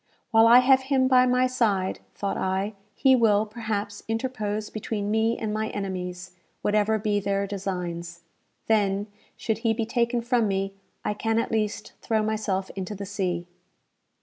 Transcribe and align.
"While 0.31 0.47
I 0.47 0.61
have 0.61 0.81
him 0.89 1.07
by 1.07 1.27
my 1.27 1.45
side," 1.45 1.99
thought 2.15 2.35
I, 2.35 2.73
"he 2.95 3.15
will, 3.15 3.45
perhaps, 3.45 4.01
interpose 4.07 4.71
between 4.71 5.11
me 5.11 5.37
and 5.37 5.53
my 5.53 5.69
enemies, 5.69 6.31
whatever 6.63 6.97
be 6.97 7.19
their 7.19 7.45
designs. 7.45 8.21
Then, 8.65 9.05
should 9.37 9.59
he 9.59 9.75
be 9.75 9.85
taken 9.85 10.21
from 10.23 10.47
me, 10.47 10.73
I 11.05 11.13
can 11.13 11.37
at 11.37 11.51
least 11.51 11.93
throw 12.01 12.23
myself 12.23 12.71
into 12.71 12.95
the 12.95 13.05
sea." 13.05 13.45